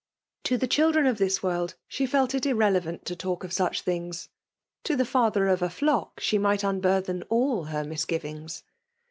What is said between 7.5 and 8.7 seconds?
her misgivings